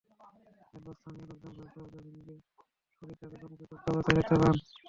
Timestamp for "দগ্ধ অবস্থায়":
3.63-4.15